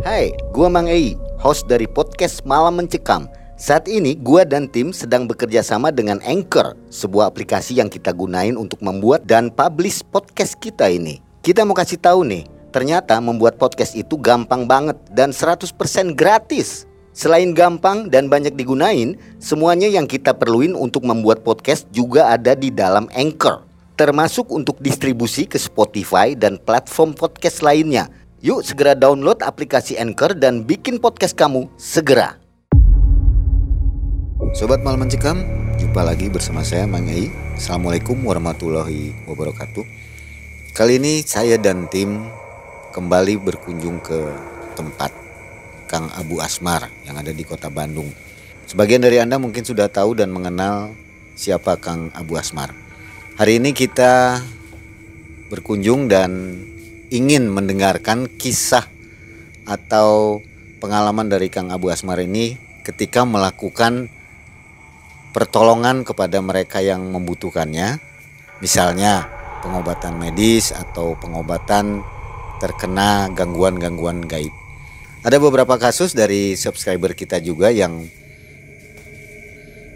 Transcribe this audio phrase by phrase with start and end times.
[0.00, 3.28] Hai, gua Mang Ei, host dari podcast Malam Mencekam.
[3.60, 8.56] Saat ini gua dan tim sedang bekerja sama dengan Anchor, sebuah aplikasi yang kita gunain
[8.56, 11.20] untuk membuat dan publish podcast kita ini.
[11.44, 15.68] Kita mau kasih tahu nih, ternyata membuat podcast itu gampang banget dan 100%
[16.16, 16.88] gratis.
[17.12, 22.72] Selain gampang dan banyak digunain, semuanya yang kita perluin untuk membuat podcast juga ada di
[22.72, 23.68] dalam Anchor.
[24.00, 28.08] Termasuk untuk distribusi ke Spotify dan platform podcast lainnya.
[28.40, 32.40] Yuk segera download aplikasi Anchor dan bikin podcast kamu segera.
[34.56, 35.44] Sobat Malam Mencekam,
[35.76, 37.28] jumpa lagi bersama saya Mang Ei.
[37.60, 39.84] Assalamualaikum warahmatullahi wabarakatuh.
[40.72, 42.32] Kali ini saya dan tim
[42.96, 44.32] kembali berkunjung ke
[44.72, 45.12] tempat
[45.84, 48.08] Kang Abu Asmar yang ada di kota Bandung.
[48.64, 50.96] Sebagian dari Anda mungkin sudah tahu dan mengenal
[51.36, 52.72] siapa Kang Abu Asmar.
[53.36, 54.40] Hari ini kita
[55.52, 56.56] berkunjung dan
[57.10, 58.86] ingin mendengarkan kisah
[59.66, 60.40] atau
[60.78, 64.08] pengalaman dari Kang Abu Asmar ini ketika melakukan
[65.34, 67.98] pertolongan kepada mereka yang membutuhkannya,
[68.62, 69.28] misalnya
[69.60, 72.02] pengobatan medis atau pengobatan
[72.58, 74.54] terkena gangguan-gangguan gaib.
[75.20, 78.08] Ada beberapa kasus dari subscriber kita juga yang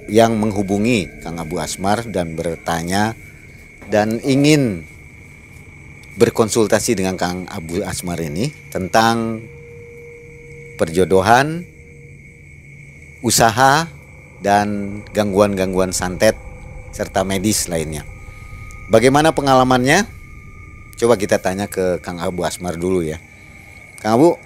[0.04, 3.16] yang menghubungi Kang Abu Asmar dan bertanya
[3.88, 4.84] dan ingin
[6.14, 9.42] berkonsultasi dengan Kang Abu Asmar ini tentang
[10.78, 11.66] perjodohan,
[13.22, 13.90] usaha,
[14.44, 16.36] dan gangguan-gangguan santet
[16.94, 18.06] serta medis lainnya.
[18.92, 20.06] Bagaimana pengalamannya?
[20.94, 23.18] Coba kita tanya ke Kang Abu Asmar dulu ya.
[23.98, 24.38] Kang Abu,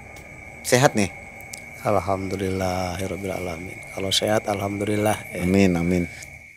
[0.65, 1.13] sehat nih?
[1.85, 3.77] Alhamdulillah, alamin.
[3.93, 5.19] Kalau sehat, alhamdulillah.
[5.35, 5.45] Ya.
[5.45, 6.09] Amin, amin.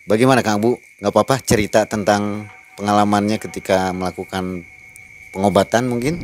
[0.08, 0.80] Bagaimana Kang Abu?
[1.02, 2.48] Gak apa-apa cerita tentang
[2.80, 4.64] pengalamannya ketika melakukan
[5.32, 6.16] pengobatan mungkin?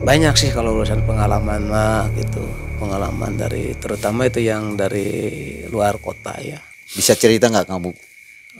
[0.00, 2.40] Banyak sih kalau urusan pengalaman mah gitu.
[2.80, 6.56] Pengalaman dari terutama itu yang dari luar kota ya.
[6.96, 7.92] Bisa cerita nggak kamu?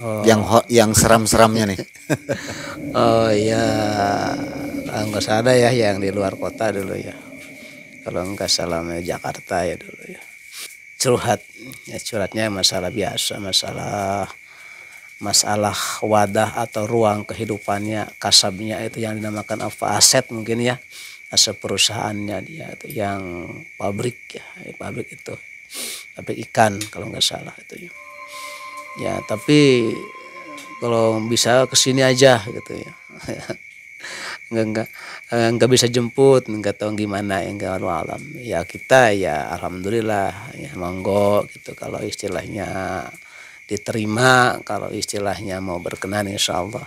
[0.01, 0.23] Oh.
[0.25, 0.41] yang
[0.71, 1.81] yang seram-seramnya nih.
[2.91, 3.63] Oh ya
[4.91, 7.15] nggak ada ya yang di luar kota dulu ya
[8.01, 10.21] kalau enggak salah Jakarta ya dulu ya.
[11.01, 11.41] Curhat
[11.89, 14.29] ya curhatnya masalah biasa masalah
[15.21, 20.77] masalah wadah atau ruang kehidupannya kasabnya itu yang dinamakan apa aset mungkin ya.
[21.31, 23.47] Aset perusahaannya dia itu yang
[23.77, 24.45] pabrik ya
[24.77, 25.37] pabrik itu.
[26.17, 27.93] Pabrik ikan kalau nggak salah itu ya.
[28.99, 29.89] Ya tapi
[30.81, 32.93] kalau bisa ke sini aja gitu ya
[34.51, 34.89] nggak nggak
[35.33, 38.23] eh, nggak bisa jemput nggak tahu gimana ya nggak alam.
[38.43, 41.79] Ya kita ya alhamdulillah ya monggo gitu.
[41.79, 42.69] Kalau istilahnya
[43.71, 46.83] diterima kalau istilahnya mau berkenan insya Allah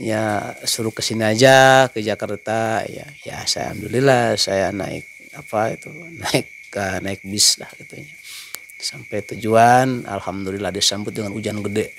[0.00, 5.04] ya suruh ke sini aja ke Jakarta ya ya saya alhamdulillah saya naik
[5.36, 5.92] apa itu
[6.24, 8.19] naik ke naik bis lah gitu ya
[8.80, 11.92] sampai tujuan alhamdulillah disambut dengan hujan gede.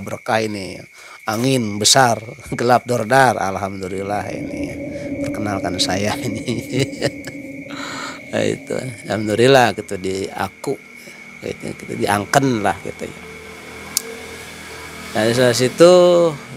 [0.00, 0.80] Berkah ini.
[1.28, 2.18] Angin besar
[2.58, 3.36] gelap dordar.
[3.38, 4.72] Alhamdulillah ini.
[5.22, 6.82] Perkenalkan saya ini.
[8.32, 8.74] Nah, itu
[9.06, 10.74] alhamdulillah gitu di aku.
[11.44, 13.20] Gitu, gitu diangken lah gitu ya.
[15.12, 15.92] Nah dari situ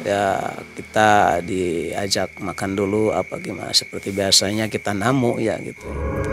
[0.07, 0.39] ya
[0.79, 5.83] kita diajak makan dulu apa gimana seperti biasanya kita namu ya gitu.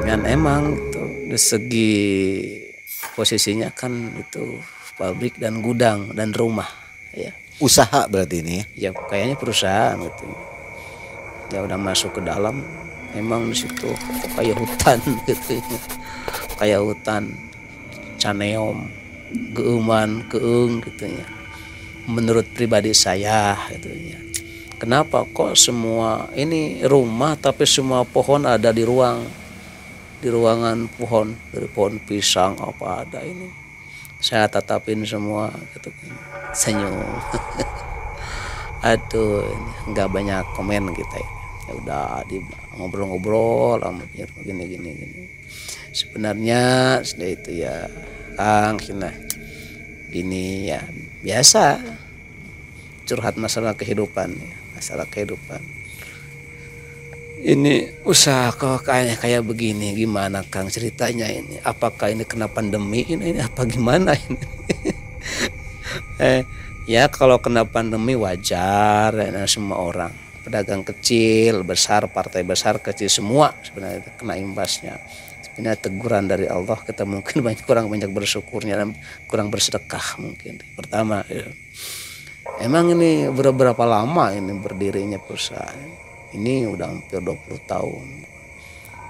[0.06, 1.96] Dan emang gitu dari segi
[3.14, 4.60] posisinya kan itu
[4.96, 6.68] pabrik dan gudang dan rumah
[7.12, 8.64] ya usaha berarti ini ya?
[8.74, 10.26] Ya kayaknya perusahaan gitu.
[11.54, 12.64] Ya udah masuk ke dalam,
[13.14, 13.94] emang di situ
[14.34, 15.60] kayak hutan gitu.
[16.58, 17.30] Kayak hutan
[18.18, 18.90] caneom,
[19.54, 21.26] geuman, keung gitu ya.
[22.10, 24.18] Menurut pribadi saya gitu ya.
[24.80, 29.22] Kenapa kok semua ini rumah tapi semua pohon ada di ruang
[30.22, 33.50] di ruangan pohon dari pohon pisang apa ada ini.
[34.22, 35.90] Saya tatapin semua gitu.
[36.54, 36.94] Senyum.
[38.86, 39.42] Aduh
[39.90, 41.30] nggak banyak komen kita ya,
[41.74, 42.38] udah di
[42.78, 43.82] ngobrol-ngobrol
[44.46, 45.22] gini gini gini.
[45.90, 46.62] Sebenarnya
[47.02, 47.90] sudah itu ya
[48.38, 49.10] Kang Kina.
[50.14, 50.80] Ini ya
[51.26, 51.82] biasa.
[53.02, 55.81] Curhat masalah kehidupan ya, masalah kehidupan
[57.42, 59.98] ini usaha kok kayaknya kayak begini.
[59.98, 61.58] Gimana Kang ceritanya ini?
[61.66, 63.02] Apakah ini kena pandemi?
[63.02, 64.42] Ini, ini apa gimana ini?
[66.22, 66.46] Eh,
[66.86, 70.14] ya kalau kena pandemi wajar ya, semua orang.
[70.46, 75.02] Pedagang kecil besar partai besar kecil semua sebenarnya kena imbasnya.
[75.58, 78.94] Ini teguran dari Allah kita mungkin banyak kurang banyak bersyukurnya dan
[79.26, 80.62] kurang bersedekah mungkin.
[80.78, 81.50] Pertama ya.
[82.62, 88.06] emang ini berapa lama ini berdirinya perusahaan ini udah hampir 20 tahun.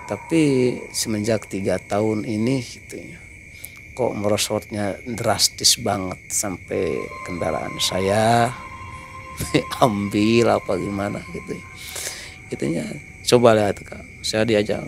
[0.06, 0.42] Tapi
[0.92, 3.22] semenjak tiga tahun ini gitu ya
[3.92, 6.96] kok merosotnya drastis banget sampai
[7.28, 8.48] kendaraan saya
[9.84, 11.60] ambil apa gimana gitu
[12.52, 12.84] itunya
[13.24, 14.04] coba lihat kak.
[14.20, 14.84] Saya diajak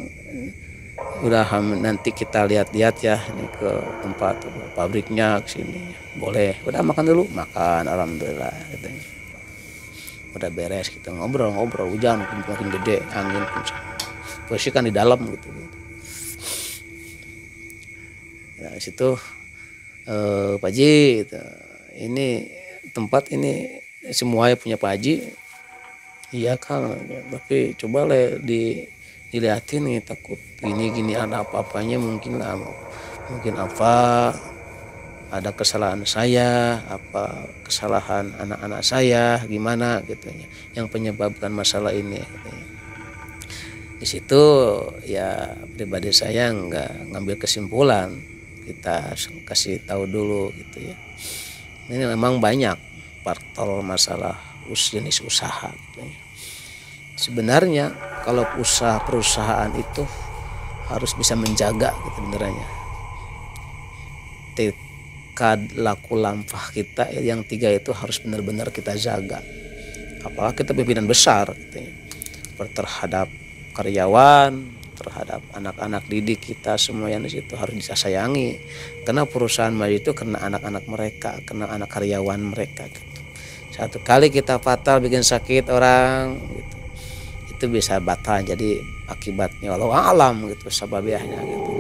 [1.25, 1.48] udah
[1.81, 3.70] nanti kita lihat-lihat ya ini ke
[4.04, 4.44] tempat
[4.76, 5.81] pabriknya ke sini.
[6.20, 6.60] Boleh.
[6.69, 7.25] Udah makan dulu.
[7.32, 8.88] Makan alhamdulillah gitu
[10.34, 13.46] udah beres kita ngobrol-ngobrol hujan makin, gede angin
[14.50, 15.48] posisi kan di dalam gitu.
[18.58, 19.14] Ya situ
[20.10, 21.40] eh, Pak Ji gitu.
[21.94, 22.50] ini
[22.90, 25.14] tempat ini semuanya punya Pak Haji
[26.34, 26.98] iya Kang.
[27.31, 28.82] Tapi coba le di
[29.34, 32.54] dilihatin nih takut gini gini ada apa-apanya mungkin lah
[33.26, 34.31] mungkin apa
[35.34, 40.46] ada kesalahan saya apa kesalahan anak-anak saya gimana gitu ya
[40.78, 42.66] yang penyebabkan masalah ini gitu ya.
[43.98, 44.44] di situ
[45.10, 48.14] ya pribadi saya nggak ngambil kesimpulan
[48.62, 50.96] kita kasih tahu dulu gitu ya
[51.90, 52.78] ini memang banyak
[53.26, 54.38] faktor masalah
[54.70, 56.19] jenis usaha gitu ya.
[57.19, 57.90] sebenarnya
[58.22, 60.06] kalau usaha perusahaan itu
[60.86, 62.69] harus bisa menjaga gitu benernya
[65.34, 69.42] tekad laku lampah kita yang tiga itu harus benar-benar kita jaga.
[70.22, 71.50] Apakah kita pimpinan besar?
[71.50, 71.82] Gitu
[72.70, 73.26] terhadap
[73.75, 74.62] karyawan
[74.94, 78.62] terhadap anak-anak didik kita semua yang di situ harus bisa sayangi.
[79.02, 83.20] Karena perusahaan maju itu kena anak-anak mereka kena anak karyawan mereka gitu.
[83.75, 86.76] Satu kali kita fatal bikin sakit orang gitu.
[87.58, 88.78] Itu bisa batal jadi
[89.10, 89.75] akibatnya.
[89.75, 91.70] Allah alam gitu sababiahnya gitu.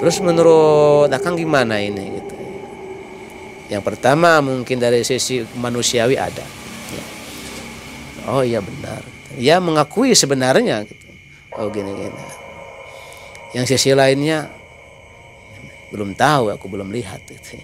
[0.00, 2.21] Terus menurut akang gimana ini gitu
[3.72, 6.44] yang pertama mungkin dari sisi manusiawi ada.
[8.28, 9.00] Oh iya benar.
[9.40, 11.08] Ya mengakui sebenarnya gitu.
[11.56, 12.42] Oh gini gini
[13.52, 14.48] yang sisi lainnya
[15.92, 17.60] belum tahu aku belum lihat gitu.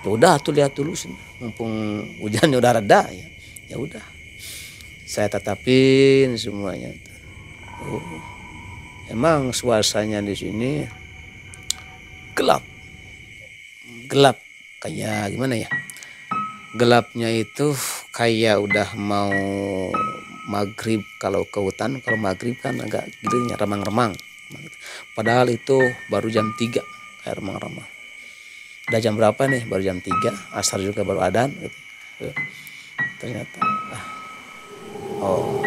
[0.00, 0.96] Ya udah tuh lihat dulu
[1.40, 3.26] mumpung hujannya udah reda ya.
[3.68, 4.04] Ya udah.
[5.04, 6.96] Saya tetapin semuanya.
[7.84, 8.00] Oh,
[9.12, 10.70] emang suasananya di sini
[12.32, 12.64] gelap.
[14.08, 14.49] Gelap
[14.80, 15.68] kayak gimana ya?
[16.72, 17.76] Gelapnya itu
[18.16, 19.30] kayak udah mau
[20.48, 21.04] maghrib.
[21.20, 24.16] Kalau ke hutan kalau maghrib kan agak gitu ya remang-remang.
[25.12, 25.78] Padahal itu
[26.08, 26.80] baru jam 3
[27.22, 27.86] kayak remang-remang.
[28.88, 29.68] Udah jam berapa nih?
[29.68, 31.76] Baru jam 3 asar juga baru adan gitu.
[33.16, 33.60] ternyata
[33.96, 34.04] ah,
[35.24, 35.60] oh.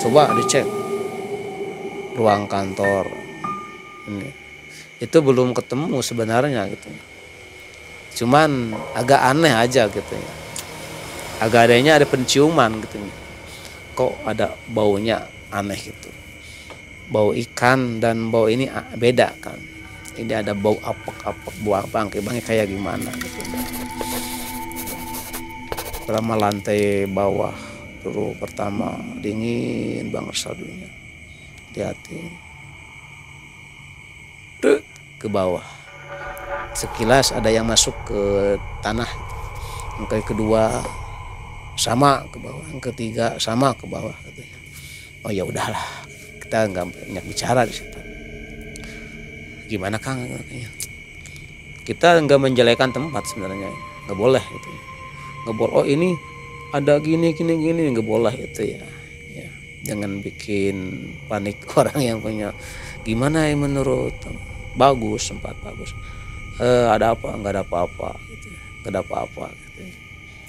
[0.00, 0.64] Coba dicek
[2.16, 3.08] ruang kantor
[4.08, 4.32] ini.
[5.00, 7.07] Itu belum ketemu sebenarnya gitu
[8.16, 10.32] cuman agak aneh aja gitu ya.
[11.38, 13.14] Agak adanya ada penciuman gitu ya.
[13.94, 16.10] Kok ada baunya aneh gitu.
[17.08, 19.58] Bau ikan dan bau ini beda kan.
[20.18, 23.38] Ini ada bau apek-apek buah bangkai bangkai kayak gimana gitu.
[26.04, 27.54] Pertama lantai bawah
[28.02, 30.88] dulu pertama dingin banget sadunya
[31.70, 32.20] hati-hati.
[35.18, 35.77] Ke bawah
[36.74, 38.22] sekilas ada yang masuk ke
[38.84, 39.08] tanah.
[39.98, 40.82] Yang kedua
[41.78, 42.64] sama ke bawah.
[42.74, 44.14] Yang ketiga sama ke bawah
[45.28, 45.84] oh ya udahlah.
[46.40, 48.00] Kita nggak banyak bicara di situ.
[49.68, 50.24] Gimana kang?
[51.84, 53.68] Kita nggak menjelekan tempat sebenarnya.
[54.08, 54.70] Nggak boleh itu.
[55.44, 55.74] Nggak boleh.
[55.76, 56.16] Oh ini
[56.72, 57.92] ada gini gini gini.
[57.92, 58.80] Nggak boleh itu ya.
[59.36, 59.48] Ya.
[59.92, 60.76] Jangan bikin
[61.28, 62.56] panik orang yang punya.
[63.04, 64.16] Gimana ya menurut?
[64.78, 65.90] Bagus sempat bagus
[66.58, 67.28] e, ada apa?
[67.38, 68.10] Nggak ada apa-apa.
[68.28, 68.48] Gitu
[68.78, 69.68] nggak ada apa-apa gitu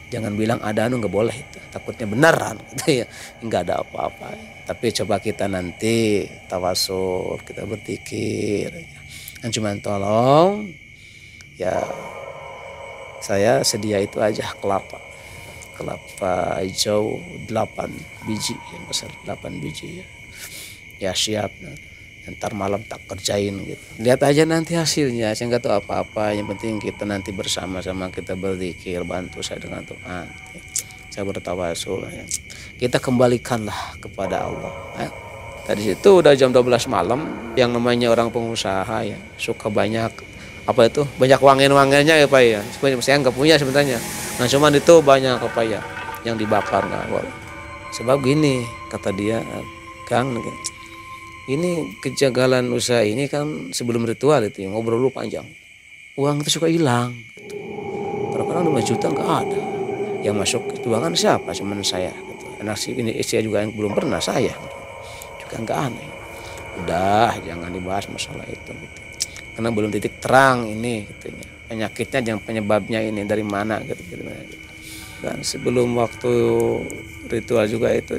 [0.10, 1.38] jangan bilang ada anu nggak boleh.
[1.38, 3.08] Itu takutnya beneran gitu ya.
[3.46, 4.34] Nggak ada apa-apa.
[4.66, 8.74] Tapi coba kita nanti tawasul kita berpikir.
[9.46, 10.74] Yang cuma tolong
[11.56, 11.78] ya
[13.22, 14.98] saya sedia itu aja kelapa.
[15.78, 20.06] Kelapa hijau 8 biji yang besar 8 biji ya.
[21.00, 21.54] Ya siap
[22.28, 26.78] ntar malam tak kerjain gitu lihat aja nanti hasilnya saya nggak tahu apa-apa yang penting
[26.78, 30.28] kita nanti bersama-sama kita berzikir bantu saya dengan Tuhan
[31.10, 32.24] saya bertawasul ya.
[32.78, 35.10] kita kembalikanlah kepada Allah ya.
[35.70, 40.10] Tadi situ udah jam 12 malam yang namanya orang pengusaha ya suka banyak
[40.66, 42.62] apa itu banyak wangen-wangennya ya Pak ya.
[43.06, 44.02] Saya nggak punya sebenarnya.
[44.42, 45.78] Nah cuman itu banyak apa ya
[46.26, 47.22] yang dibakar nggak.
[47.94, 49.46] Sebab gini kata dia
[50.10, 50.34] Kang
[51.50, 55.50] ini kejagalan usaha ini kan sebelum ritual itu ngobrol dulu panjang
[56.14, 57.58] uang itu suka hilang gitu.
[58.30, 59.62] kadang-kadang 5 juta nggak ada
[60.22, 62.46] yang masuk kan siapa cuman saya gitu.
[62.62, 64.78] anak ini istri juga yang belum pernah saya gitu.
[65.42, 66.10] juga nggak aneh
[66.86, 69.00] udah jangan dibahas masalah itu gitu.
[69.58, 71.34] karena belum titik terang ini gitu
[71.66, 74.58] penyakitnya yang penyebabnya ini dari mana gitu, gitu, gitu.
[75.26, 76.32] dan sebelum waktu
[77.26, 78.14] ritual juga itu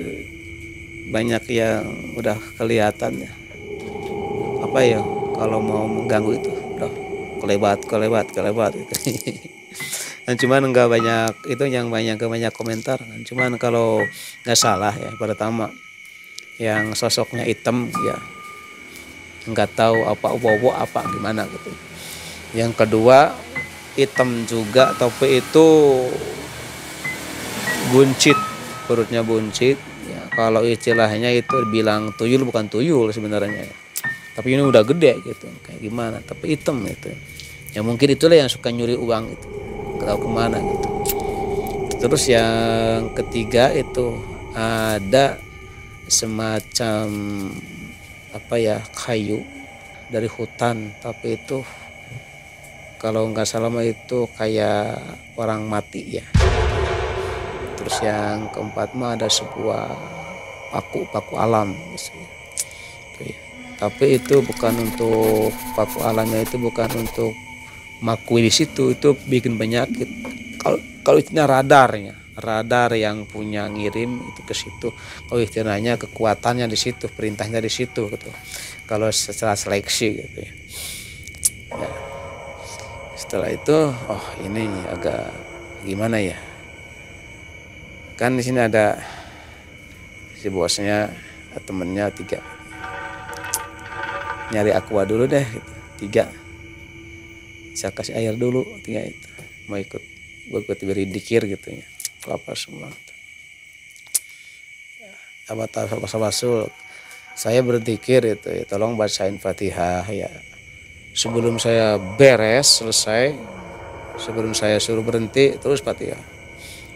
[1.11, 3.33] banyak yang udah kelihatan ya.
[4.63, 5.03] Apa ya
[5.35, 6.91] kalau mau mengganggu itu udah
[7.43, 8.95] kelebat kelebat kelebat gitu.
[10.25, 13.03] dan cuman nggak banyak itu yang banyak banyak komentar.
[13.03, 14.07] Dan cuman kalau
[14.47, 15.75] nggak salah ya pertama
[16.63, 18.17] yang sosoknya hitam ya
[19.51, 21.75] nggak tahu apa bobo apa gimana gitu.
[22.55, 23.35] Yang kedua
[23.99, 25.67] hitam juga tapi itu
[27.91, 28.39] buncit
[28.87, 29.90] perutnya buncit
[30.41, 33.69] kalau istilahnya itu bilang tuyul bukan tuyul sebenarnya.
[34.33, 35.53] Tapi ini udah gede gitu.
[35.61, 36.17] Kayak gimana?
[36.25, 37.13] Tapi hitam itu.
[37.77, 39.47] Ya mungkin itulah yang suka nyuri uang itu.
[40.01, 40.89] Tahu ke mana gitu.
[42.01, 44.17] Terus yang ketiga itu
[44.57, 45.37] ada
[46.09, 47.05] semacam
[48.33, 49.45] apa ya kayu
[50.09, 50.97] dari hutan.
[51.05, 51.61] Tapi itu
[52.97, 55.05] kalau nggak salah itu kayak
[55.37, 56.25] orang mati ya.
[57.77, 60.20] Terus yang keempat mah ada sebuah
[60.71, 62.29] paku paku alam misalnya.
[63.21, 63.37] Ya.
[63.77, 67.37] tapi itu bukan untuk paku alamnya itu bukan untuk
[68.01, 70.09] makui di situ itu bikin penyakit
[70.57, 74.89] kalau kalau istilahnya radarnya radar yang punya ngirim itu ke situ
[75.29, 78.31] kalau istilahnya kekuatannya di situ perintahnya di situ gitu
[78.89, 80.53] kalau setelah seleksi gitu ya.
[81.77, 81.91] ya
[83.21, 85.29] setelah itu oh ini agak
[85.85, 86.41] gimana ya
[88.17, 88.97] kan di sini ada
[90.41, 91.13] si bosnya
[91.69, 92.41] temennya tiga.
[94.51, 95.71] Nyari aqua dulu deh gitu.
[96.01, 96.25] tiga.
[97.77, 99.29] Saya kasih air dulu tiga itu.
[99.69, 100.03] Mau ikut
[100.51, 101.87] gue ikut beri dikir gitu ya.
[102.25, 102.89] Kelapa semua.
[105.51, 106.71] Apa tahu basul
[107.35, 110.31] saya berzikir itu ya tolong bacain fatihah ya.
[111.13, 113.35] Sebelum saya beres selesai
[114.21, 116.21] sebelum saya suruh berhenti terus fatihah.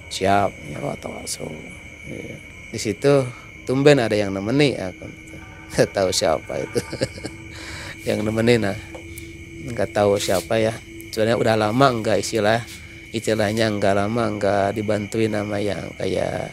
[0.09, 0.79] Siap ya
[2.05, 3.23] ya di situ
[3.63, 5.07] tumben ada yang nemeni aku
[5.95, 6.81] tahu siapa itu.
[8.07, 8.77] Yang nemenin nah
[9.71, 10.75] nggak tahu siapa ya.
[11.15, 12.61] Sebenarnya udah lama enggak istilah
[13.15, 16.53] istilahnya enggak lama enggak dibantuin nama yang kayak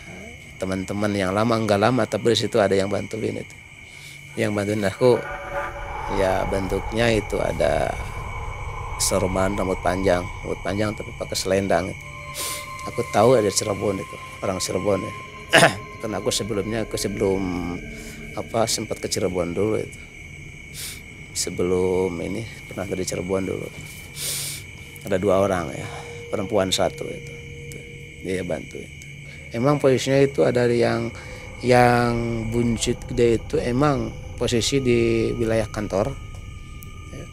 [0.61, 3.55] teman-teman yang lama enggak lama tapi di situ ada yang bantuin itu.
[4.39, 5.19] Yang bantuin aku
[6.21, 7.91] ya bentuknya itu ada
[9.01, 11.91] serban rambut panjang rambut panjang tapi pakai selendang.
[12.87, 15.13] Aku tahu ada Cirebon itu orang Cirebon ya
[16.01, 17.77] karena aku sebelumnya aku sebelum
[18.33, 20.01] apa sempat ke Cirebon dulu itu
[21.37, 23.69] sebelum ini pernah ke Cirebon dulu
[25.05, 25.87] ada dua orang ya
[26.33, 27.33] perempuan satu itu
[28.25, 28.97] dia bantu itu.
[29.53, 31.13] emang posisinya itu ada yang
[31.61, 34.09] yang buncit gede itu emang
[34.41, 36.09] posisi di wilayah kantor
[37.13, 37.25] ya.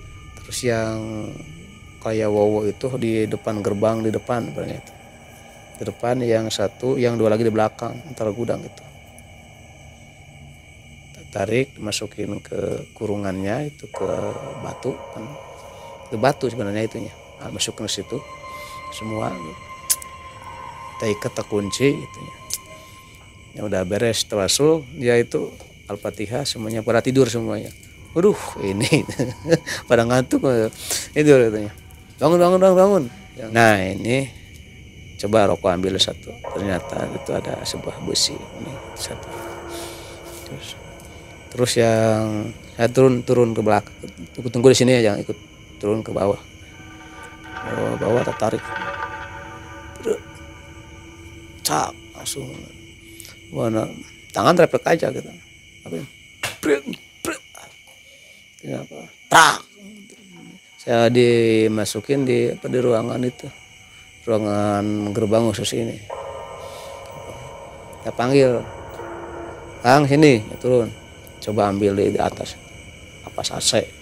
[0.45, 0.97] terus yang
[2.05, 4.98] kayak wowo itu di depan gerbang di depan itu
[5.79, 8.83] di depan yang satu yang dua lagi di belakang antara gudang itu
[11.29, 14.09] tarik masukin ke kurungannya itu ke
[14.65, 15.25] batu kan.
[16.09, 17.13] Ke batu sebenarnya itunya.
[17.39, 18.17] Nah, masuk ke situ
[18.97, 19.29] semua.
[20.97, 22.19] Kita ikat kunci gitu
[23.57, 25.51] ya udah beres tawasul dia itu
[25.91, 27.75] al-fatihah semuanya pada tidur semuanya.
[28.15, 29.03] Waduh ini
[29.91, 30.43] pada ngantuk
[31.13, 31.75] itu katanya
[32.23, 33.05] bangun bangun bangun bangun.
[33.51, 34.31] Nah ini
[35.19, 36.31] coba rokok ambil satu.
[36.55, 39.29] Ternyata itu ada sebuah besi ini satu.
[40.47, 40.69] Terus
[41.49, 43.97] terus yang saya turun turun ke belakang
[44.37, 45.39] tunggu tunggu di sini ya jangan ikut.
[45.79, 46.41] Turun ke bawah.
[47.69, 48.63] Oh, bawah tertarik.
[51.63, 52.51] Cap langsung.
[53.55, 53.87] Mana
[54.35, 55.31] tangan refleks aja gitu.
[55.87, 56.03] Apa
[58.69, 59.63] apa tak
[60.83, 63.47] saya dimasukin di apa di ruangan itu
[64.29, 64.85] ruangan
[65.17, 65.97] gerbang khusus ini.
[68.05, 68.61] Kita panggil
[69.81, 70.45] Kang sini.
[70.45, 70.93] Ya, turun.
[71.41, 72.61] Coba ambil di, di atas.
[73.25, 73.97] Apa AC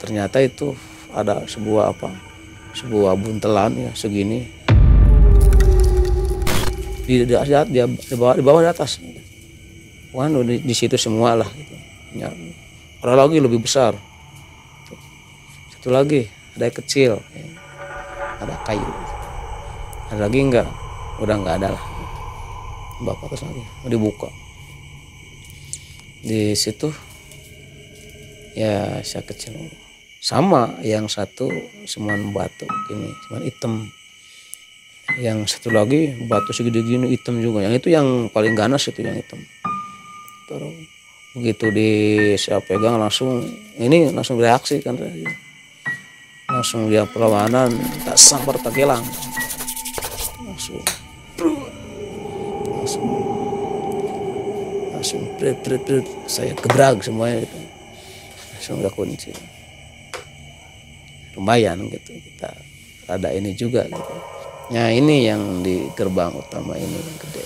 [0.00, 0.72] ternyata itu
[1.12, 2.08] ada sebuah apa?
[2.72, 4.48] Sebuah buntelan ya segini.
[7.04, 8.96] Di di, di, di, di bawah di bawah di atas.
[10.16, 11.76] Wan di, di situ semua lah gitu.
[12.16, 12.32] ya,
[13.04, 13.92] ada lagi lebih besar.
[15.76, 16.26] Satu lagi
[16.56, 17.12] ada yang kecil
[18.40, 18.90] ada kayu.
[20.10, 20.66] Ada lagi enggak
[21.20, 21.84] udah enggak ada lah.
[23.04, 24.28] Bapak terus lagi dibuka.
[26.20, 26.88] Di situ
[28.56, 29.56] ya saya kecil.
[30.20, 31.48] Sama yang satu
[31.88, 33.88] semua batu ini cuma hitam.
[35.16, 37.64] Yang satu lagi batu segede gini hitam juga.
[37.64, 39.40] Yang itu yang paling ganas itu yang hitam.
[40.44, 40.76] Terus
[41.30, 41.90] begitu di
[42.34, 43.46] saya pegang langsung
[43.78, 44.98] ini langsung reaksi kan
[46.50, 47.70] langsung dia perlawanan
[48.02, 49.06] tak sabar tak hilang.
[50.42, 50.82] Langsung.
[52.74, 53.06] Langsung.
[54.90, 56.06] Langsung prit, prit, prit.
[56.26, 57.58] saya kebrag semuanya itu.
[58.58, 59.32] Langsung udah kunci.
[61.38, 62.50] Lumayan gitu kita
[63.06, 64.14] ada ini juga gitu.
[64.70, 67.44] Ya ini yang di gerbang utama ini yang gede.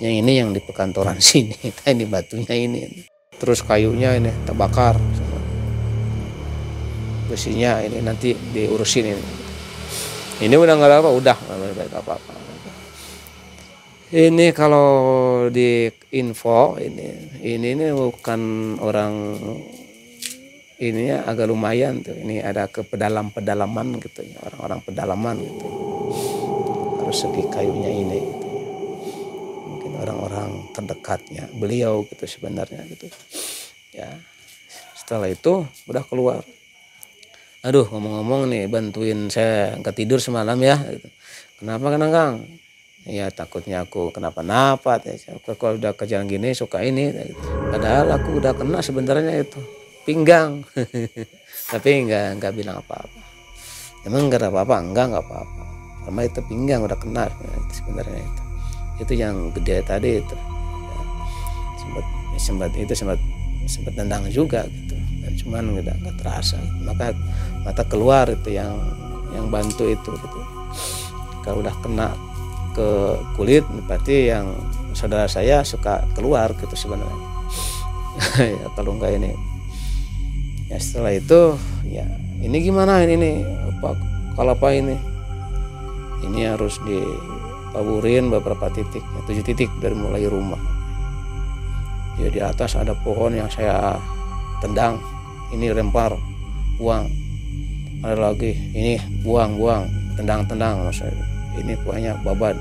[0.00, 1.54] Yang ini yang di pekantoran sini.
[1.54, 2.80] Nah, ini batunya ini.
[3.36, 4.96] Terus kayunya ini terbakar
[7.30, 9.24] besinya ini nanti diurusin ini.
[10.42, 11.36] Ini udah nggak apa udah.
[11.38, 12.40] Nggak apa apa
[14.10, 15.86] ini kalau di
[16.18, 19.38] info ini ini ini bukan orang
[20.82, 22.18] ini ya agak lumayan tuh.
[22.18, 25.66] Ini ada ke pedalam pedalaman gitu ya orang-orang pedalaman gitu.
[27.06, 28.48] Harus segi kayunya ini gitu.
[29.70, 33.06] mungkin orang-orang terdekatnya beliau gitu sebenarnya gitu.
[33.94, 34.10] Ya
[34.98, 36.42] setelah itu udah keluar
[37.60, 40.80] aduh ngomong-ngomong nih bantuin saya nggak tidur semalam ya.
[41.60, 42.34] Kenapa kan kang?
[43.04, 45.00] Ya takutnya aku kenapa-napa.
[45.60, 47.12] Kalau udah kerjaan gini suka ini.
[47.68, 49.60] Padahal aku udah kena sebenarnya itu
[50.08, 50.64] pinggang.
[51.72, 53.20] Tapi enggak enggak bilang apa-apa.
[54.08, 54.76] Emang enggak ada apa-apa?
[54.80, 55.62] Enggak enggak apa-apa.
[56.08, 57.28] Sama itu pinggang udah kena
[57.76, 58.42] sebenarnya itu.
[59.04, 60.36] Itu yang gede tadi itu.
[60.36, 61.00] Ya,
[61.76, 62.04] sempat
[62.40, 63.20] sempat itu sempat
[63.68, 66.58] sempat tendang juga gitu cuman enggak enggak terasa.
[66.82, 67.14] Maka
[67.62, 68.74] mata keluar itu yang
[69.30, 70.40] yang bantu itu gitu.
[71.46, 72.08] Kalau udah kena
[72.74, 74.54] ke kulit berarti yang
[74.94, 77.18] saudara saya suka keluar gitu sebenarnya.
[78.40, 79.32] Ya kalau enggak ini.
[80.70, 81.58] Ya setelah itu
[81.88, 82.06] ya
[82.40, 83.36] ini gimana ini nih
[83.78, 83.96] apa
[84.38, 84.96] kalau apa ini?
[86.20, 90.60] Ini harus dipaburin beberapa titik ya, tujuh titik dari mulai rumah.
[92.20, 93.96] Ya di atas ada pohon yang saya
[94.60, 95.00] tendang
[95.54, 96.14] ini rempar
[96.78, 97.06] buang.
[98.00, 99.84] Ada lagi ini buang buang.
[100.16, 102.56] Tendang tendang maksudnya ini pokoknya babat.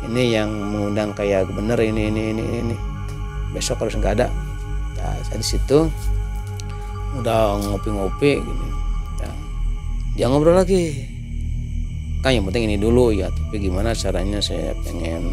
[0.00, 2.76] Ini yang mengundang kayak bener ini ini ini ini.
[3.52, 4.28] Besok harus nggak ada.
[5.00, 5.78] Nah, saya di situ
[7.20, 8.68] udah ngopi-ngopi gini.
[9.20, 9.30] Ya.
[10.16, 11.04] dia ngobrol lagi.
[12.20, 13.28] Kan yang penting ini dulu ya.
[13.28, 15.24] Tapi gimana caranya saya pengen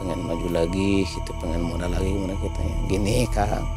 [0.00, 1.30] pengen maju lagi gitu.
[1.40, 2.76] Pengen modal lagi gimana kita ya.
[2.92, 3.75] Gini kak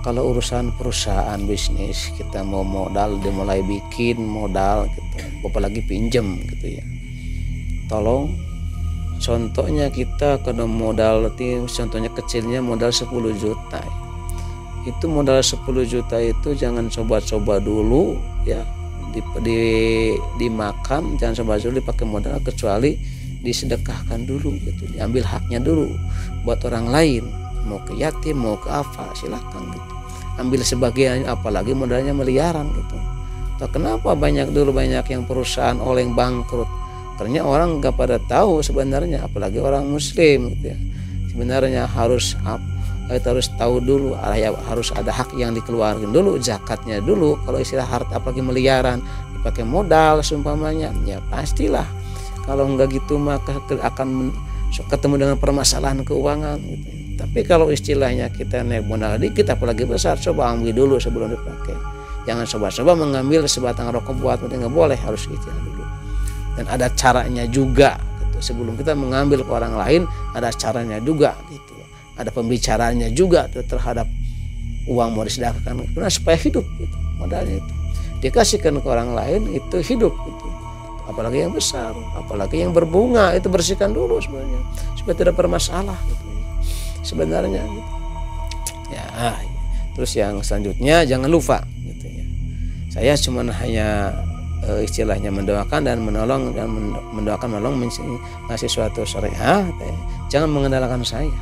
[0.00, 5.48] kalau urusan perusahaan bisnis kita mau modal dimulai bikin modal gitu.
[5.48, 6.84] Apalagi pinjem gitu ya.
[7.88, 8.32] Tolong
[9.20, 11.28] contohnya kita kena modal
[11.68, 13.96] contohnya kecilnya modal 10 juta ya.
[14.88, 18.16] Itu modal 10 juta itu jangan coba-coba dulu
[18.48, 18.64] ya.
[19.10, 19.60] Di, di
[20.38, 22.94] dimakan jangan coba dulu dipakai modal kecuali
[23.40, 25.88] disedekahkan dulu gitu diambil haknya dulu
[26.44, 27.24] buat orang lain
[27.66, 29.92] mau ke yatim mau ke apa silakan gitu.
[30.40, 32.96] Ambil sebagian apalagi modalnya miliaran gitu.
[33.60, 36.68] Atau kenapa banyak dulu banyak yang perusahaan oleng bangkrut?
[37.20, 40.78] Karena orang nggak pada tahu sebenarnya apalagi orang muslim gitu ya.
[41.28, 42.64] Sebenarnya harus apa
[43.10, 47.36] kita harus tahu dulu ya harus ada hak yang dikeluarkan dulu zakatnya dulu.
[47.42, 49.02] Kalau istilah harta apalagi miliaran
[49.36, 51.84] dipakai modal seumpamanya ya pastilah.
[52.46, 54.32] Kalau enggak gitu maka akan
[54.88, 56.99] ketemu dengan permasalahan keuangan gitu.
[57.20, 61.76] Tapi kalau istilahnya kita naik modal dikit apalagi besar coba ambil dulu sebelum dipakai.
[62.24, 65.84] Jangan coba-coba mengambil sebatang rokok buat nggak boleh harus gitu dulu.
[66.56, 68.40] Dan ada caranya juga gitu.
[68.40, 70.02] sebelum kita mengambil ke orang lain
[70.32, 71.76] ada caranya juga gitu.
[72.16, 74.08] Ada pembicaranya juga terhadap
[74.88, 75.76] uang mau disedekahkan.
[75.92, 77.72] Karena supaya hidup gitu, modalnya itu.
[78.24, 80.48] Dikasihkan ke orang lain itu hidup gitu.
[81.04, 84.62] Apalagi yang besar apalagi yang berbunga itu bersihkan dulu sebenarnya
[84.94, 86.29] supaya tidak bermasalah gitu
[87.02, 87.90] sebenarnya gitu.
[88.92, 89.34] ya
[89.96, 92.24] terus yang selanjutnya jangan lupa gitu ya
[92.90, 94.14] saya cuma hanya
[94.64, 96.68] uh, istilahnya mendoakan dan menolong dan
[97.12, 97.84] mendoakan menolong
[98.48, 99.94] ngasih suatu syariah ya.
[100.28, 101.32] jangan mengandalkan saya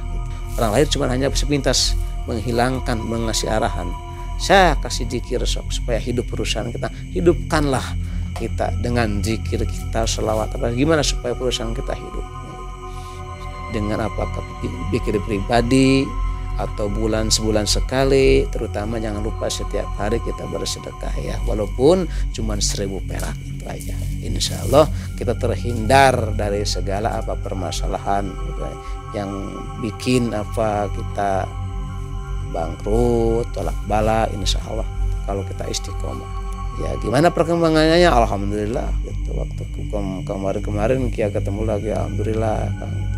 [0.59, 1.95] orang lain cuma hanya sepintas
[2.27, 3.89] menghilangkan mengasih arahan
[4.39, 7.83] saya kasih zikir sok supaya hidup perusahaan kita hidupkanlah
[8.39, 12.48] kita dengan zikir kita selawat apa gimana supaya perusahaan kita hidup
[13.75, 14.45] dengan apakah
[14.91, 16.07] zikir pribadi
[16.59, 21.39] atau bulan sebulan sekali terutama jangan lupa setiap hari kita bersedekah ya.
[21.47, 23.95] Walaupun cuma seribu perak itu aja.
[24.27, 28.77] Insya Allah kita terhindar dari segala apa permasalahan gitu ya
[29.23, 29.31] yang
[29.81, 31.49] bikin apa kita
[32.53, 34.85] bangkrut tolak bala insya Allah
[35.31, 36.51] kalau kita istiqomah.
[36.79, 38.07] Ya gimana perkembangannya?
[38.07, 39.63] Alhamdulillah gitu waktu
[40.27, 43.18] kemarin-kemarin kia ketemu lagi alhamdulillah kan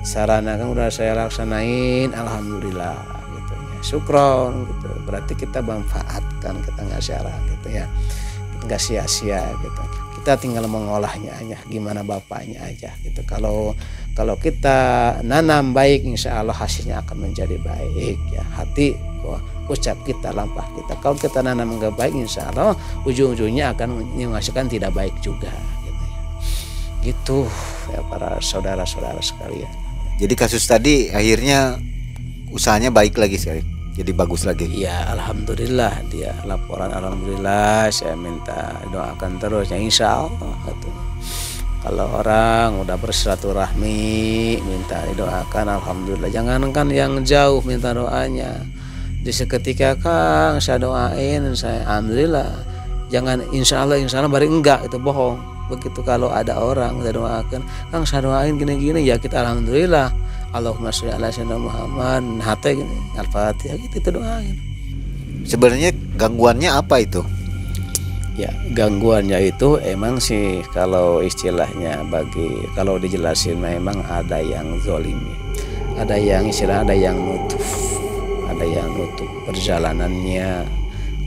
[0.00, 2.96] sarana kan udah saya laksanain alhamdulillah
[3.36, 3.78] gitu ya.
[3.84, 4.88] Syukron gitu.
[5.04, 7.84] Berarti kita manfaatkan kita nggak siaran gitu ya.
[8.64, 9.82] Nggak sia-sia gitu.
[10.20, 13.24] Kita tinggal mengolahnya aja gimana bapaknya aja gitu.
[13.24, 13.72] Kalau
[14.12, 18.44] kalau kita nanam baik insya Allah hasilnya akan menjadi baik ya.
[18.56, 18.96] Hati
[19.70, 20.98] ucap kita lampah kita.
[20.98, 25.52] Kalau kita nanam nggak baik insya Allah ujung-ujungnya akan menghasilkan tidak baik juga
[25.84, 26.20] gitu ya.
[27.00, 27.38] Gitu
[27.96, 29.79] ya para saudara-saudara sekalian
[30.20, 31.80] jadi kasus tadi akhirnya
[32.52, 34.64] usahanya baik lagi sekali jadi bagus lagi.
[34.64, 40.56] Iya, alhamdulillah dia laporan alhamdulillah saya minta doakan terus ya insya Allah.
[41.80, 44.00] Kalau orang udah bersilaturahmi
[44.64, 46.32] minta didoakan alhamdulillah.
[46.32, 48.64] Jangankan yang jauh minta doanya.
[49.20, 52.48] Di seketika Kang saya doain saya alhamdulillah.
[53.12, 55.36] Jangan insya Allah insya Allah bari enggak itu bohong.
[55.70, 57.62] Begitu kalau ada orang kita doakan
[57.94, 59.06] Kang saya doain gini-gini.
[59.06, 60.10] Ya kita alhamdulillah.
[60.50, 62.42] Allahumma sholli ala sayyidina Muhammad.
[62.42, 64.56] Hati gini al-fatihah gitu itu doain.
[65.46, 67.22] Sebenarnya gangguannya apa itu?
[68.34, 75.18] Ya gangguannya itu emang sih kalau istilahnya bagi kalau dijelasin memang ada yang zolim
[76.00, 77.60] ada yang istilah ada yang nutup
[78.60, 80.68] ada yang nutup perjalanannya.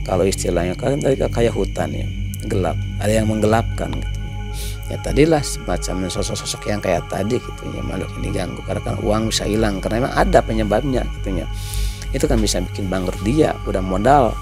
[0.06, 2.06] Kalau istilahnya kan tadi kayak hutan ya
[2.46, 2.78] gelap.
[3.02, 3.90] Ada yang menggelapkan.
[3.90, 4.13] gitu
[4.92, 8.60] ya tadilah semacam sosok-sosok yang kayak tadi gitu ya makhluk ini ganggu.
[8.64, 11.46] Karena kan uang bisa hilang karena memang ada penyebabnya gitu ya.
[12.12, 14.36] Itu kan bisa bikin bangkrut dia udah modal.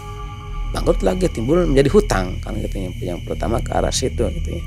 [0.73, 2.91] Bangkrut lagi timbul menjadi hutang kan gitu ya.
[3.15, 4.63] Yang pertama ke arah situ gitu ya.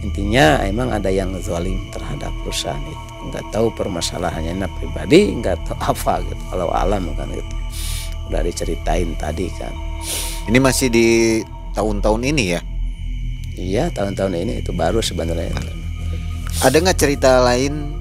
[0.00, 3.04] Intinya emang ada yang zalim terhadap perusahaan itu.
[3.20, 7.54] Nggak tahu permasalahannya nah pribadi nggak tahu apa gitu kalau alam kan gitu.
[8.32, 9.74] Udah diceritain tadi kan.
[10.48, 11.08] Ini masih di
[11.76, 12.60] tahun-tahun ini ya
[13.60, 15.52] Iya tahun-tahun ini itu baru sebenarnya.
[16.64, 17.92] Ada nggak cerita lain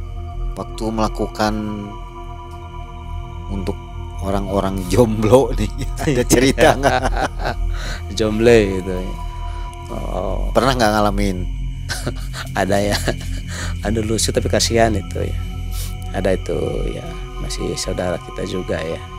[0.56, 1.84] waktu melakukan
[3.52, 3.76] untuk
[4.24, 5.68] orang-orang jomblo nih?
[6.00, 7.02] Ada cerita nggak?
[8.16, 8.96] Jomble itu.
[9.92, 10.48] Oh.
[10.56, 11.38] Pernah nggak ngalamin?
[12.62, 12.98] Ada ya.
[13.84, 15.38] Ada lucu tapi kasihan itu ya.
[16.16, 16.58] Ada itu
[16.96, 17.04] ya
[17.44, 19.19] masih saudara kita juga ya.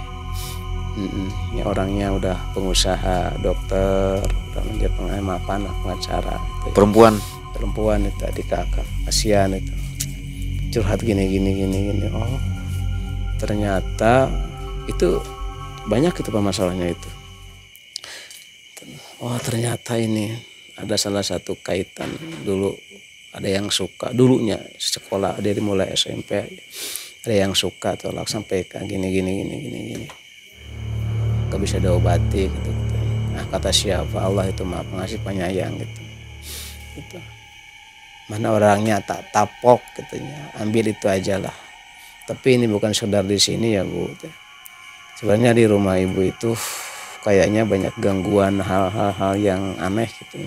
[0.99, 1.29] Mm-mm.
[1.55, 6.37] Ya, orangnya udah pengusaha dokter udah menjadi pengamat panah pengacara.
[6.67, 7.15] Gitu perempuan?
[7.55, 8.87] Perempuan itu adik kakak.
[9.07, 9.73] Kasihan itu.
[10.75, 12.07] Curhat gini gini gini gini.
[12.11, 12.39] Oh
[13.39, 14.29] ternyata
[14.91, 15.23] itu
[15.87, 17.11] banyak itu permasalahannya itu.
[19.23, 20.35] Oh ternyata ini
[20.75, 22.11] ada salah satu kaitan.
[22.43, 22.75] Dulu
[23.31, 26.35] ada yang suka dulunya sekolah dari mulai SMP
[27.21, 30.07] ada yang suka tolak sampai gini gini gini gini gini
[31.51, 32.97] gak bisa diobati gitu, gitu.
[33.35, 34.17] nah kata siapa?
[34.23, 36.01] Allah itu maha pengasih penyayang gitu.
[36.97, 37.19] Gitu
[38.31, 41.57] mana orangnya tak tapok katanya ambil itu aja lah.
[42.31, 44.07] Tapi ini bukan sekedar di sini ya bu.
[45.19, 46.55] Sebenarnya di rumah ibu itu
[47.27, 50.47] kayaknya banyak gangguan hal-hal yang aneh gitu.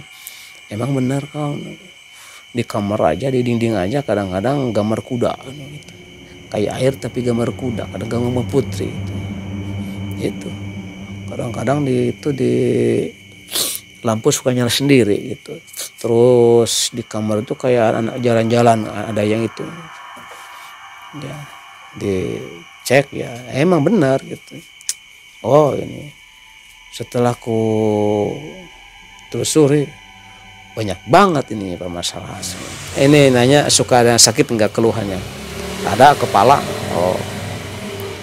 [0.71, 1.59] Emang benar kau
[2.55, 5.93] di kamar aja di dinding aja kadang-kadang gambar kuda gitu.
[6.53, 9.15] kayak air tapi gambar kuda kadang gambar putri itu
[10.21, 10.49] itu
[11.33, 12.53] kadang-kadang di itu di
[14.05, 15.57] lampu suka nyala sendiri gitu.
[15.97, 19.65] Terus di kamar itu kayak anak jalan-jalan ada yang itu.
[21.17, 21.37] Ya
[21.97, 24.61] dicek ya emang benar gitu.
[25.41, 26.13] Oh ini
[26.93, 27.57] setelah ku
[29.33, 29.89] telusuri
[30.77, 32.45] banyak banget ini permasalahan.
[32.93, 35.17] Ini nanya suka ada sakit enggak keluhannya?
[35.89, 36.61] Ada kepala.
[36.93, 37.17] Oh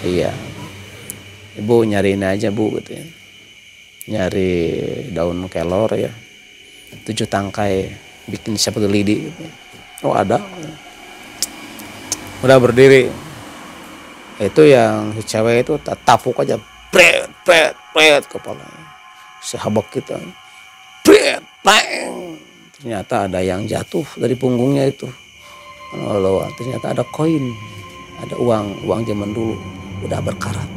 [0.07, 0.31] iya
[1.57, 3.05] ibu nyariin aja bu gitu ya.
[4.11, 4.51] Nyari
[5.11, 6.11] daun kelor ya.
[7.07, 7.87] Tujuh tangkai
[8.27, 9.43] bikin tuh lidi gitu.
[10.07, 10.39] oh ada.
[12.43, 13.11] Udah berdiri.
[14.41, 16.57] Itu yang cewek itu tapuk aja.
[16.91, 18.91] Pret pret pret kepalanya
[19.41, 20.21] sahabat kita
[21.01, 22.37] pret peng
[22.77, 25.09] ternyata ada yang jatuh dari punggungnya itu.
[25.91, 27.51] Allah ternyata ada koin.
[28.21, 29.57] Ada uang uang zaman dulu.
[30.05, 30.69] Udah berkarat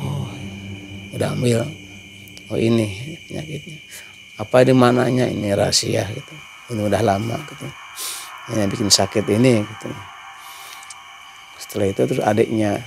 [0.00, 0.26] oh
[1.16, 1.64] udah ambil.
[2.46, 3.78] Oh ini penyakitnya.
[4.38, 6.34] Apa di mananya ini rahasia gitu.
[6.70, 7.66] Ini udah lama gitu.
[8.52, 9.88] Ini yang bikin sakit ini gitu.
[11.58, 12.84] Setelah itu terus adiknya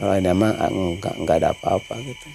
[0.00, 2.28] kalau ada mah enggak enggak ada apa-apa gitu.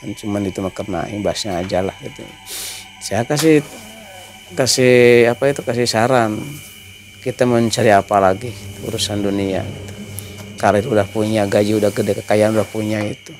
[0.00, 2.24] Kan cuman itu mah kena imbasnya aja lah gitu.
[3.04, 3.60] Saya kasih
[4.56, 6.40] kasih apa itu kasih saran.
[7.18, 8.54] Kita mencari apa lagi
[8.86, 9.97] urusan dunia gitu
[10.58, 13.32] karir udah punya gaji udah gede kekayaan udah punya itu.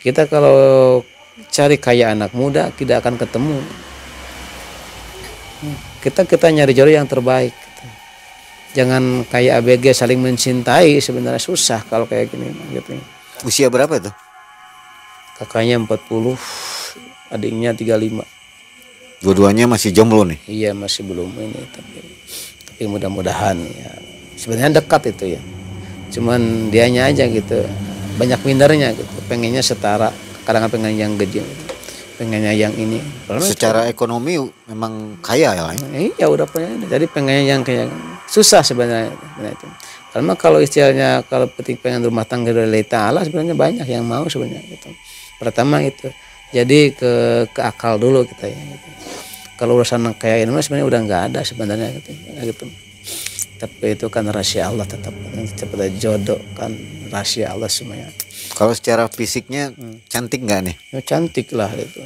[0.00, 1.04] Kita kalau
[1.52, 3.60] cari kaya anak muda tidak akan ketemu.
[6.00, 7.52] Kita kita nyari jodoh yang terbaik.
[8.72, 12.96] Jangan kayak ABG saling mencintai sebenarnya susah kalau kayak gini gitu.
[13.44, 14.12] Usia berapa itu?
[15.36, 16.32] kakaknya 40
[17.28, 18.24] adiknya 35
[19.16, 20.40] Dua-duanya masih jomblo nih.
[20.48, 21.98] iya masih belum ini tapi
[22.68, 23.90] tapi mudah-mudahan ya.
[24.36, 25.40] Sebenarnya dekat itu ya
[26.12, 27.66] cuman dianya aja gitu
[28.16, 30.10] banyak mindernya gitu pengennya setara
[30.46, 31.42] kadang pengen yang gede
[32.16, 35.68] pengennya yang ini Secara ekonomi memang kaya ya.
[35.92, 37.92] Iya udah punya jadi pengennya yang kayak
[38.26, 39.66] susah sebenarnya sebenarnya itu.
[40.16, 44.64] Karena kalau istilahnya kalau penting pengen rumah tangga dari Allah sebenarnya banyak yang mau sebenarnya
[44.64, 44.88] gitu.
[45.36, 46.08] Pertama itu
[46.56, 47.12] jadi ke
[47.52, 48.88] ke akal dulu kita ya gitu.
[49.60, 52.10] Kalau urusan kayak ini sebenarnya udah nggak ada sebenarnya gitu.
[52.48, 52.64] gitu.
[53.56, 56.76] Tapi itu kan rahasia Allah tetap tetap ada jodoh kan
[57.08, 58.12] rahasia Allah semuanya.
[58.52, 59.72] Kalau secara fisiknya
[60.12, 60.76] cantik nggak nih?
[60.92, 62.00] Ya, cantik lah itu.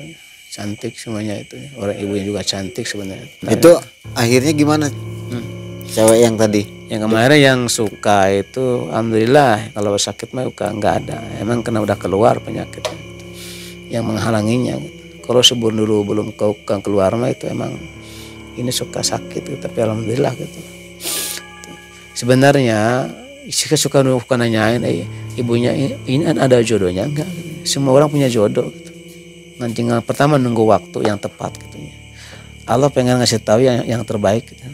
[0.51, 1.59] Cantik semuanya itu.
[1.79, 3.27] Orang ibunya juga cantik sebenarnya.
[3.51, 3.79] Itu
[4.15, 4.87] akhirnya gimana?
[5.31, 5.47] Hmm.
[5.91, 6.63] Cewek yang tadi.
[6.91, 11.19] Yang kemarin yang suka itu alhamdulillah kalau sakit mah bukan nggak ada.
[11.39, 12.83] Emang kena udah keluar penyakit
[13.91, 14.79] yang menghalanginya.
[14.79, 15.23] Gitu.
[15.23, 17.75] Kalau sebelum dulu belum kau keluar mah itu emang
[18.59, 19.59] ini suka sakit gitu.
[19.63, 20.80] tapi alhamdulillah gitu.
[22.21, 23.09] Sebenarnya
[23.49, 25.09] suka bukan nanyain eh,
[25.41, 27.65] ibunya ini, ini ada jodohnya enggak gitu.
[27.65, 28.93] Semua orang punya jodoh gitu.
[29.57, 31.97] Nanti tinggal pertama nunggu waktu yang tepat gitu ya.
[32.69, 34.69] Allah pengen ngasih tahu yang yang terbaik gitu.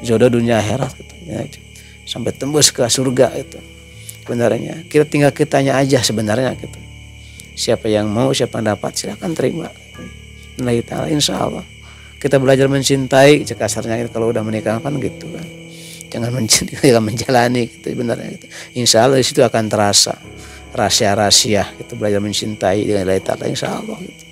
[0.00, 1.14] Jodoh dunia akhirat gitu.
[1.28, 1.44] Ya,
[2.06, 3.58] sampai tembus ke surga itu
[4.22, 6.78] sebenarnya kita tinggal kitanya aja sebenarnya gitu
[7.58, 9.68] siapa yang mau siapa yang dapat silakan terima
[10.62, 11.66] nah kita insya Allah
[12.22, 15.46] kita belajar mencintai kasarnya kalau udah menikah kan gitu kan
[16.08, 18.46] jangan mencintai jangan menjalani gitu sebenarnya gitu.
[18.78, 20.14] insya Allah di situ akan terasa
[20.76, 24.24] rahasia-rahasia gitu belajar mencintai dengan Allah Ta'ala insya Allah gitu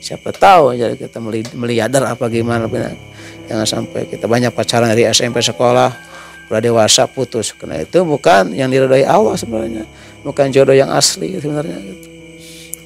[0.00, 1.20] siapa tahu jadi kita
[1.54, 2.96] melihat apa gimana benar
[3.44, 6.10] jangan sampai kita banyak pacaran dari SMP sekolah
[6.50, 9.86] udah dewasa putus karena itu bukan yang diridhoi Allah sebenarnya
[10.26, 12.06] bukan jodoh yang asli sebenarnya gitu.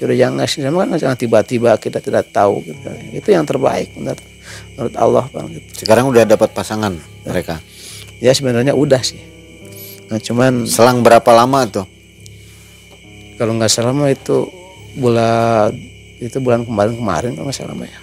[0.04, 2.92] jodoh yang asli kan jangan tiba-tiba kita tidak tahu gitu.
[3.14, 4.20] itu yang terbaik menurut,
[4.76, 5.87] menurut Allah bang gitu.
[5.87, 6.92] Sekarang udah dapat pasangan
[7.24, 7.57] mereka.
[8.18, 9.20] Ya sebenarnya udah sih.
[10.11, 11.87] Nah, cuman Selang berapa lama tuh?
[13.35, 14.46] kalau nggak salah mah itu
[14.94, 15.74] bulan
[16.22, 18.00] itu bulan kemarin kemarin kalau nggak salah mah ya.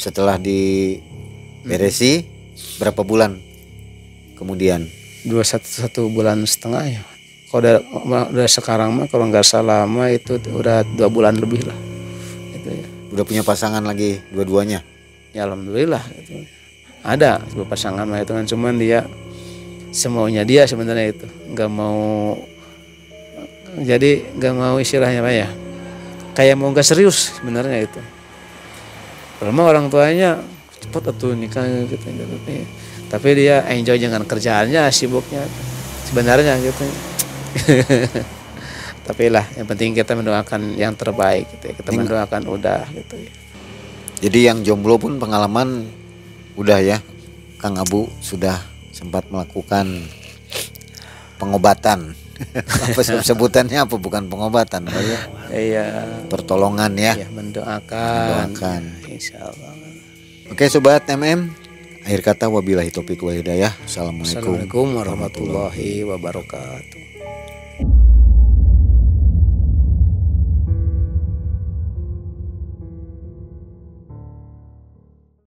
[0.00, 0.96] Setelah di
[1.66, 2.24] beresi
[2.80, 3.36] berapa bulan?
[4.36, 4.88] Kemudian?
[5.26, 7.02] Dua satu satu bulan setengah ya.
[7.46, 7.76] Kalau udah,
[8.32, 11.78] udah sekarang mah kalau nggak salah mah itu udah dua bulan lebih lah.
[12.56, 12.88] Itu ya.
[13.12, 14.80] Udah punya pasangan lagi dua-duanya.
[15.36, 16.00] ya alhamdulillah.
[16.16, 16.48] Itu
[17.06, 17.38] ada
[17.70, 18.44] pasangan mah itu kan.
[18.44, 19.06] Cuman dia
[19.94, 21.26] semaunya dia sebenarnya itu.
[21.54, 22.34] Nggak mau
[23.76, 25.48] jadi nggak mau istilahnya apa ya
[26.36, 28.00] kayak mau nggak serius sebenarnya itu.
[29.40, 30.40] Kalau mah orang tuanya
[30.80, 32.64] cepet atuh nikah gitu, gitu.
[33.08, 35.44] tapi dia enjoy dengan kerjaannya sibuknya.
[36.06, 36.84] Sebenarnya gitu.
[39.06, 41.74] Tapi lah yang penting kita mendoakan yang terbaik gitu ya.
[41.78, 43.32] kita mendoakan udah gitu ya.
[44.26, 45.86] Jadi yang jomblo pun pengalaman
[46.56, 46.98] udah ya.
[47.56, 48.60] Kang Abu sudah
[48.92, 50.04] sempat melakukan
[51.36, 52.12] pengobatan.
[52.92, 55.20] apa se- sebutannya apa bukan pengobatan, Pak, ya?
[55.56, 55.86] iya
[56.28, 57.16] Pertolongan ya.
[57.16, 58.82] ya mendoakan, Mendoakan.
[59.08, 59.72] insya Allah
[60.52, 61.48] Oke sobat MM,
[62.04, 63.72] akhir kata wabillahi taufiq wal hidayah.
[63.88, 67.05] Assalamualaikum Assalamualaikum warahmatullahi wabarakatuh